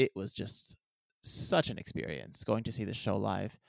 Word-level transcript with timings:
it 0.00 0.12
was 0.14 0.32
just 0.32 0.76
such 1.22 1.68
an 1.68 1.76
experience 1.76 2.42
going 2.42 2.64
to 2.64 2.72
see 2.72 2.84
the 2.84 2.94
show 2.94 3.16
live. 3.18 3.60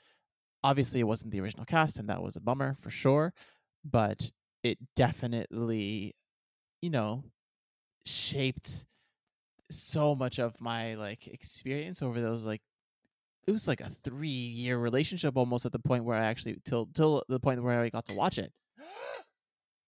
Obviously, 0.64 1.00
it 1.00 1.04
wasn't 1.04 1.30
the 1.30 1.40
original 1.40 1.66
cast, 1.66 1.98
and 1.98 2.08
that 2.08 2.22
was 2.22 2.36
a 2.36 2.40
bummer 2.40 2.74
for 2.80 2.88
sure. 2.88 3.34
But 3.84 4.30
it 4.62 4.78
definitely, 4.96 6.14
you 6.80 6.88
know, 6.88 7.24
shaped 8.06 8.86
so 9.70 10.14
much 10.14 10.38
of 10.38 10.58
my 10.58 10.94
like 10.94 11.26
experience 11.26 12.02
over 12.02 12.20
those 12.20 12.44
like 12.44 12.60
it 13.46 13.52
was 13.52 13.66
like 13.66 13.80
a 13.80 13.90
three 14.04 14.28
year 14.28 14.78
relationship 14.78 15.36
almost 15.36 15.64
at 15.64 15.72
the 15.72 15.78
point 15.78 16.04
where 16.04 16.16
I 16.16 16.24
actually 16.26 16.56
till 16.64 16.86
till 16.94 17.22
the 17.28 17.40
point 17.40 17.62
where 17.62 17.80
I 17.80 17.90
got 17.90 18.06
to 18.06 18.14
watch 18.14 18.38
it. 18.38 18.52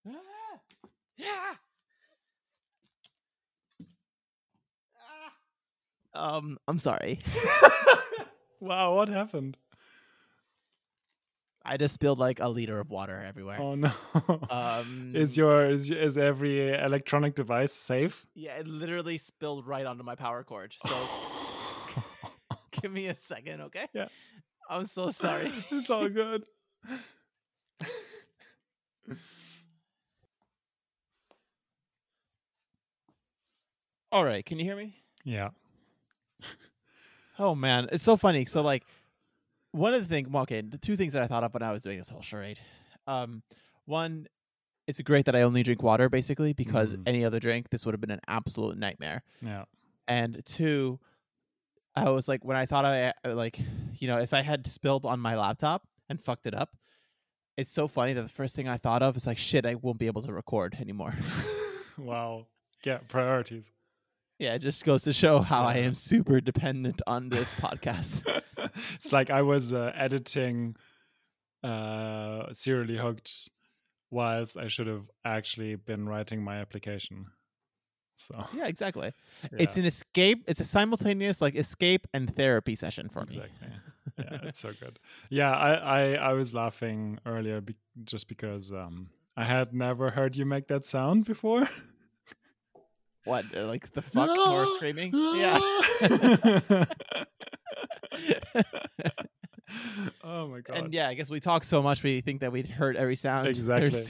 Ah! 0.07 0.61
yeah. 1.17 1.55
Um, 6.15 6.59
I'm 6.69 6.79
sorry. 6.79 7.19
wow, 8.61 8.95
what 8.95 9.09
happened? 9.09 9.57
I 11.67 11.79
just 11.79 11.95
spilled 11.95 12.19
like 12.19 12.41
a 12.41 12.49
liter 12.49 12.79
of 12.79 12.91
water 12.91 13.25
everywhere. 13.27 13.59
Oh 13.61 13.75
no. 13.75 13.91
Um, 14.51 15.13
is 15.15 15.37
your 15.37 15.67
is, 15.71 15.91
is 15.91 16.19
every 16.19 16.73
electronic 16.75 17.35
device 17.35 17.73
safe? 17.73 18.27
yeah, 18.35 18.57
it 18.57 18.67
literally 18.67 19.17
spilled 19.19 19.67
right 19.67 19.87
onto 19.87 20.05
my 20.05 20.15
power 20.15 20.45
cord. 20.45 20.75
So 20.79 20.95
give 22.83 22.93
me 22.93 23.07
a 23.07 23.15
second, 23.17 23.63
okay? 23.63 23.87
Yeah. 23.95 24.09
I'm 24.69 24.85
so 24.85 25.11
sorry. 25.11 25.51
it's 25.71 25.89
all 25.91 26.09
good. 26.09 26.45
All 34.13 34.25
right, 34.25 34.45
can 34.45 34.59
you 34.59 34.65
hear 34.65 34.77
me? 34.77 34.97
Yeah. 35.25 35.49
Oh 37.39 37.55
man, 37.55 37.89
it's 37.91 38.03
so 38.05 38.17
funny. 38.17 38.45
So 38.45 38.63
like, 38.63 38.85
one 39.73 39.93
of 39.93 40.01
the 40.03 40.09
things, 40.09 40.29
well, 40.29 40.45
okay, 40.45 40.61
the 40.61 40.79
two 40.79 40.97
things 40.97 41.15
that 41.15 41.23
I 41.23 41.27
thought 41.27 41.43
of 41.43 41.53
when 41.53 41.63
I 41.63 41.73
was 41.73 41.83
doing 41.83 41.99
this 41.99 42.09
whole 42.09 42.23
charade. 42.23 42.61
Um, 43.09 43.43
one, 43.87 44.27
it's 44.87 45.01
great 45.01 45.27
that 45.27 45.35
I 45.35 45.43
only 45.43 45.63
drink 45.65 45.83
water 45.83 46.09
basically 46.09 46.53
because 46.53 46.95
Mhm. 46.95 47.03
any 47.07 47.25
other 47.25 47.41
drink, 47.41 47.71
this 47.71 47.85
would 47.85 47.93
have 47.93 48.01
been 48.01 48.13
an 48.13 48.21
absolute 48.29 48.79
nightmare. 48.79 49.23
Yeah. 49.41 49.65
And 50.07 50.43
two, 50.45 51.01
I 51.97 52.11
was 52.11 52.29
like, 52.29 52.45
when 52.45 52.57
I 52.57 52.67
thought 52.67 52.85
I 52.85 53.13
like, 53.25 53.59
you 53.95 54.07
know, 54.07 54.19
if 54.19 54.33
I 54.33 54.43
had 54.43 54.67
spilled 54.67 55.05
on 55.05 55.19
my 55.19 55.37
laptop 55.37 55.89
and 56.09 56.23
fucked 56.23 56.47
it 56.47 56.55
up, 56.55 56.77
it's 57.57 57.73
so 57.73 57.89
funny 57.89 58.13
that 58.13 58.23
the 58.23 58.29
first 58.29 58.55
thing 58.55 58.69
I 58.69 58.77
thought 58.77 59.03
of 59.03 59.17
is 59.17 59.27
like, 59.27 59.39
shit, 59.39 59.65
I 59.67 59.75
won't 59.77 59.99
be 59.99 60.07
able 60.07 60.23
to 60.23 60.33
record 60.33 60.77
anymore. 60.81 61.15
wow. 61.99 62.47
Yeah, 62.85 62.99
priorities. 63.09 63.71
Yeah, 64.39 64.55
it 64.55 64.61
just 64.61 64.85
goes 64.85 65.03
to 65.05 65.13
show 65.13 65.39
how 65.41 65.65
I 65.65 65.77
am 65.79 65.95
super 65.95 66.41
dependent 66.41 67.01
on 67.07 67.29
this 67.29 67.55
podcast. 67.55 68.23
it's 68.95 69.13
like 69.13 69.31
I 69.31 69.43
was 69.43 69.73
uh, 69.73 69.93
editing 69.95 70.77
uh 71.63 72.53
serially 72.53 72.97
hooked 72.99 73.49
whilst 74.11 74.57
I 74.57 74.69
should 74.69 74.87
have 74.87 75.07
actually 75.25 75.77
been 75.77 76.07
writing 76.09 76.43
my 76.43 76.59
application. 76.61 77.27
So 78.17 78.45
yeah, 78.55 78.67
exactly. 78.67 79.13
yeah, 79.45 79.59
It's 79.63 79.77
an 79.77 79.85
escape. 79.87 80.45
It's 80.47 80.61
a 80.61 80.65
simultaneous 80.65 81.41
like 81.41 81.55
escape 81.57 82.07
and 82.13 82.35
therapy 82.35 82.75
session 82.75 83.09
for 83.09 83.25
me. 83.25 83.37
exactly. 83.37 83.69
yeah, 84.19 84.39
it's 84.49 84.61
so 84.61 84.73
good. 84.79 84.99
Yeah, 85.31 85.51
I 85.53 85.73
I, 85.75 86.13
I 86.31 86.33
was 86.35 86.55
laughing 86.55 87.19
earlier 87.27 87.61
be- 87.61 87.77
just 88.05 88.29
because 88.29 88.71
um 88.71 89.09
I 89.37 89.45
had 89.45 89.75
never 89.75 90.11
heard 90.11 90.37
you 90.37 90.45
make 90.47 90.69
that 90.69 90.85
sound 90.85 91.25
before. 91.25 91.69
What, 93.25 93.45
uh, 93.57 93.67
like 93.67 93.91
the 93.93 94.03
fuck 94.03 94.29
more 94.37 94.67
screaming? 94.75 95.13
Yeah. 95.15 95.59
oh 100.23 100.47
my 100.49 100.61
god. 100.61 100.77
and 100.77 100.95
yeah, 100.95 101.09
I 101.09 101.15
guess 101.15 101.31
we 101.31 101.41
talk 101.41 101.65
so 101.65 101.83
much 101.83 102.03
we 102.03 102.21
think 102.21 102.41
that 102.41 102.53
we'd 102.53 102.67
heard 102.69 102.97
every 102.97 103.17
sound. 103.17 103.49
Exactly. 103.55 104.05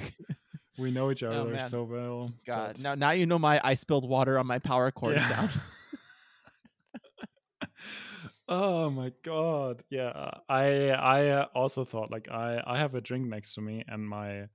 We 0.77 0.91
know 0.91 1.13
each 1.13 1.23
Oh, 1.23 1.31
other 1.31 1.51
man. 1.53 1.69
so 1.69 1.85
well. 1.85 2.33
God, 2.45 2.73
but- 2.75 2.83
now 2.83 2.95
now 2.97 3.11
you 3.13 3.27
know 3.27 3.39
my 3.39 3.61
I 3.63 3.75
spilled 3.75 4.09
water 4.09 4.39
on 4.39 4.47
my 4.47 4.59
power 4.59 4.91
cord 4.91 5.17
Yeah. 5.17 5.29
sound. 5.29 5.51
oh 8.49 8.91
my 8.91 9.13
god. 9.23 9.85
Yeah. 9.91 10.31
I 10.49 10.89
I 10.91 11.29
uh, 11.29 11.47
also 11.55 11.85
thought 11.85 12.11
like 12.11 12.29
I 12.29 12.61
I 12.67 12.79
have 12.79 12.95
a 12.97 13.01
drink 13.01 13.27
next 13.29 13.55
to 13.55 13.61
me 13.61 13.85
and 13.87 14.09
my, 14.09 14.49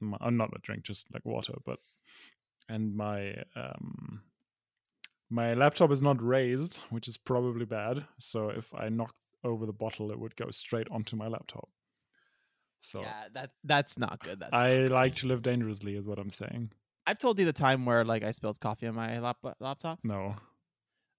my 0.00 0.16
uh, 0.20 0.30
not 0.30 0.50
a 0.54 0.60
drink 0.62 0.84
just 0.84 1.12
like 1.12 1.24
water 1.24 1.54
but 1.66 1.80
and 2.70 2.94
my 2.96 3.42
um 3.56 4.22
my 5.28 5.54
laptop 5.54 5.90
is 5.92 6.02
not 6.02 6.22
raised, 6.22 6.78
which 6.90 7.06
is 7.08 7.16
probably 7.16 7.64
bad. 7.64 8.04
So 8.18 8.48
if 8.48 8.74
I 8.74 8.88
knocked 8.88 9.14
over 9.44 9.64
the 9.66 9.72
bottle 9.72 10.10
it 10.10 10.18
would 10.18 10.36
go 10.36 10.50
straight 10.50 10.88
onto 10.90 11.16
my 11.16 11.28
laptop. 11.28 11.68
So 12.80 13.02
Yeah, 13.02 13.24
that 13.34 13.50
that's 13.64 13.98
not 13.98 14.20
good. 14.22 14.40
That's 14.40 14.52
not 14.52 14.60
I 14.66 14.74
good. 14.82 14.90
like 14.90 15.14
to 15.16 15.26
live 15.26 15.42
dangerously 15.42 15.96
is 15.96 16.06
what 16.06 16.18
I'm 16.18 16.30
saying. 16.30 16.72
I've 17.06 17.18
told 17.18 17.38
you 17.38 17.44
the 17.44 17.52
time 17.52 17.84
where 17.86 18.04
like 18.04 18.22
I 18.22 18.30
spilled 18.32 18.60
coffee 18.60 18.86
on 18.86 18.94
my 18.94 19.18
lap- 19.20 19.56
laptop. 19.60 20.00
No. 20.04 20.36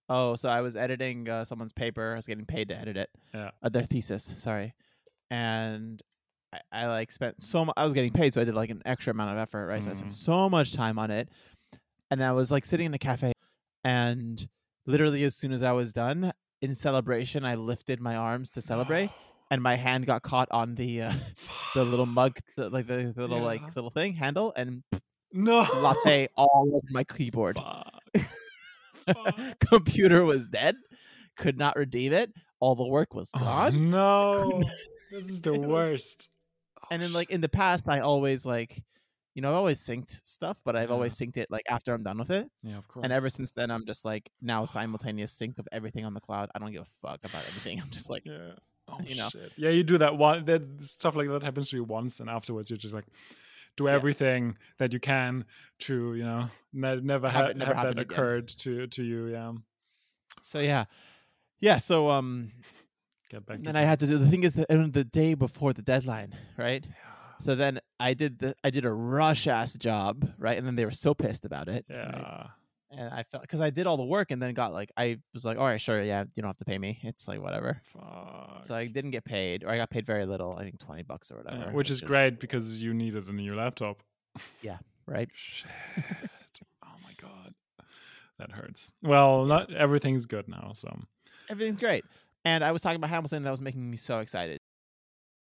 Oh, 0.09 0.35
so 0.35 0.49
I 0.49 0.61
was 0.61 0.75
editing 0.75 1.29
uh, 1.29 1.45
someone's 1.45 1.73
paper. 1.73 2.11
I 2.13 2.15
was 2.15 2.27
getting 2.27 2.45
paid 2.45 2.67
to 2.69 2.75
edit 2.77 2.97
it. 2.97 3.09
Yeah. 3.33 3.51
Uh, 3.63 3.69
their 3.69 3.85
thesis, 3.85 4.33
sorry. 4.37 4.73
And 5.29 6.01
I, 6.53 6.59
I 6.71 6.87
like 6.87 7.11
spent 7.11 7.41
so 7.41 7.65
much. 7.65 7.73
I 7.77 7.83
was 7.83 7.93
getting 7.93 8.11
paid, 8.11 8.33
so 8.33 8.41
I 8.41 8.43
did 8.43 8.55
like 8.55 8.69
an 8.69 8.81
extra 8.85 9.11
amount 9.11 9.31
of 9.31 9.37
effort, 9.37 9.67
right? 9.67 9.81
So 9.83 9.89
I 9.89 9.93
spent 9.93 10.11
Mhm. 10.11 10.15
so 10.15 10.49
much 10.49 10.73
time 10.73 10.99
on 10.99 11.09
it, 11.11 11.29
and 12.09 12.23
I 12.23 12.31
was 12.33 12.51
like 12.51 12.65
sitting 12.65 12.87
in 12.87 12.93
a 12.93 12.97
cafe, 12.99 13.31
and 13.83 14.47
literally 14.85 15.23
as 15.23 15.35
soon 15.35 15.51
as 15.53 15.63
I 15.63 15.71
was 15.71 15.93
done, 15.93 16.33
in 16.61 16.75
celebration, 16.75 17.45
I 17.45 17.55
lifted 17.55 17.99
my 18.01 18.15
arms 18.15 18.49
to 18.51 18.61
celebrate, 18.61 19.09
and 19.51 19.61
my 19.61 19.75
hand 19.75 20.05
got 20.05 20.21
caught 20.23 20.47
on 20.51 20.75
the 20.75 21.03
uh, 21.03 21.13
the 21.75 21.83
little 21.85 22.05
mug, 22.05 22.37
the, 22.57 22.69
like 22.69 22.87
the, 22.87 23.13
the 23.15 23.21
little 23.21 23.37
Yeah. 23.39 23.43
like 23.43 23.75
little 23.75 23.89
thing 23.91 24.13
handle, 24.13 24.53
and 24.55 24.83
no 25.31 25.59
latte 25.81 26.27
all 26.35 26.69
over 26.75 26.85
my 26.91 27.03
keyboard. 27.05 27.55
Fuck. 27.57 28.25
Fuck. 29.07 29.59
Computer 29.59 30.23
was 30.25 30.47
dead. 30.47 30.75
Could 31.37 31.57
not 31.57 31.75
redeem 31.77 32.13
it. 32.13 32.31
All 32.59 32.75
the 32.75 32.85
work 32.85 33.15
was 33.15 33.29
Oh, 33.33 33.69
no, 33.73 34.61
this 35.09 35.27
is 35.27 35.41
the 35.41 35.53
worst. 35.57 36.27
And 36.91 37.01
then 37.01 37.11
like 37.13 37.31
in 37.31 37.41
the 37.41 37.49
past, 37.49 37.89
I 37.89 38.01
always 38.01 38.45
like, 38.45 38.83
you 39.33 39.41
know, 39.41 39.49
I've 39.49 39.55
always 39.55 39.81
synced 39.81 40.21
stuff, 40.27 40.61
but 40.63 40.75
I've 40.75 40.89
Yeah. 40.89 40.93
always 40.95 41.17
synced 41.17 41.37
it 41.37 41.49
like 41.49 41.63
after 41.69 41.93
I'm 41.93 42.03
done 42.03 42.19
with 42.19 42.29
it. 42.29 42.51
yeah, 42.61 42.77
of 42.77 42.87
course. 42.87 43.03
And 43.03 43.11
ever 43.13 43.29
since 43.29 43.51
then, 43.51 43.71
I'm 43.71 43.85
just 43.87 44.05
like 44.05 44.29
now 44.41 44.65
simultaneous 44.65 45.31
sync 45.31 45.57
of 45.57 45.67
everything 45.71 46.05
on 46.05 46.13
the 46.13 46.19
cloud. 46.21 46.49
I 46.53 46.59
don't 46.59 46.71
give 46.71 46.83
a 46.83 47.07
fuck 47.07 47.21
about 47.23 47.43
anything. 47.51 47.79
I'm 47.81 47.89
just 47.89 48.09
like, 48.09 48.23
yeah, 48.25 48.51
oh 48.89 48.99
you 49.03 49.15
know. 49.15 49.29
shit. 49.29 49.53
Yeah, 49.57 49.69
you 49.71 49.83
do 49.83 49.97
that 49.99 50.17
one. 50.17 50.45
That 50.45 50.61
stuff 50.81 51.15
like 51.15 51.29
that 51.29 51.43
happens 51.43 51.69
to 51.69 51.77
you 51.77 51.83
once, 51.85 52.19
and 52.19 52.29
afterwards 52.29 52.69
you're 52.69 52.77
just 52.77 52.93
like, 52.93 53.05
do 53.77 53.87
everything 53.87 54.57
that 54.79 54.91
you 54.91 54.99
can 54.99 55.45
to 55.79 56.13
you 56.15 56.23
know 56.25 56.49
ne- 56.73 56.99
never 56.99 57.29
Have 57.29 57.45
ha- 57.45 57.53
never 57.55 57.73
have 57.73 57.83
that 57.83 57.91
again. 57.91 58.03
occurred 58.03 58.47
to 58.49 58.87
to 58.87 59.01
you. 59.01 59.27
Yeah, 59.27 59.53
so 60.43 60.59
yeah, 60.59 60.83
yeah. 61.61 61.77
So 61.77 62.09
um, 62.09 62.51
get 63.31 63.45
back. 63.45 63.57
and 63.57 63.65
then 63.65 63.75
I 63.75 63.83
had 63.83 63.99
to 64.01 64.07
do 64.07 64.17
the 64.17 64.27
thing 64.27 64.43
is 64.43 64.53
that 64.55 64.67
the 64.93 65.03
day 65.03 65.33
before 65.33 65.73
the 65.73 65.81
deadline, 65.81 66.35
right? 66.57 66.85
So 67.39 67.55
then 67.55 67.79
I 67.99 68.13
did 68.13 68.39
the 68.39 68.55
I 68.63 68.69
did 68.69 68.85
a 68.85 68.91
rush 68.93 69.47
ass 69.47 69.73
job, 69.73 70.31
right? 70.37 70.57
And 70.57 70.67
then 70.67 70.75
they 70.75 70.85
were 70.85 70.91
so 70.91 71.13
pissed 71.13 71.45
about 71.45 71.67
it. 71.67 71.85
right? 71.89 71.97
Yeah, 71.97 72.47
and 72.91 73.13
I 73.13 73.23
felt 73.23 73.41
because 73.43 73.61
I 73.61 73.69
did 73.71 73.87
all 73.87 73.97
the 73.97 74.03
work 74.03 74.31
and 74.31 74.41
then 74.41 74.53
got 74.53 74.73
like 74.73 74.91
I 74.97 75.17
was 75.33 75.43
like, 75.45 75.57
all 75.57 75.65
right, 75.65 75.81
sure, 75.81 76.03
yeah, 76.03 76.23
you 76.35 76.41
don't 76.43 76.49
have 76.49 76.57
to 76.57 76.65
pay 76.65 76.77
me. 76.77 76.99
It's 77.03 77.27
like 77.27 77.41
whatever. 77.41 77.81
fuck. 77.85 78.63
So 78.63 78.75
I 78.75 78.85
didn't 78.87 79.11
get 79.11 79.25
paid, 79.25 79.63
or 79.63 79.69
I 79.69 79.77
got 79.77 79.89
paid 79.89 80.05
very 80.05 80.25
little. 80.25 80.55
I 80.55 80.63
think 80.63 80.77
twenty 80.79 81.03
bucks 81.03 81.31
or 81.31 81.41
Yeah, 81.45 81.57
whatever, 81.57 81.71
which 81.71 81.89
is 81.89 82.01
great 82.01 82.39
because 82.39 82.81
you 82.81 82.93
needed 82.93 83.27
a 83.27 83.33
new 83.33 83.55
laptop. 83.55 84.03
Yeah. 84.61 84.77
Right? 85.07 85.29
Shit. 85.35 85.67
oh 86.85 86.95
my 87.03 87.13
god. 87.19 87.53
That 88.37 88.51
hurts. 88.51 88.91
Well, 89.01 89.45
not 89.45 89.73
everything's 89.73 90.25
good 90.25 90.47
now, 90.47 90.71
so 90.75 90.89
Everything's 91.49 91.77
great. 91.77 92.05
And 92.45 92.63
I 92.63 92.71
was 92.71 92.81
talking 92.81 92.95
about 92.95 93.09
Hamilton, 93.09 93.43
that 93.43 93.51
was 93.51 93.61
making 93.61 93.89
me 93.89 93.97
so 93.97 94.19
excited. 94.19 94.59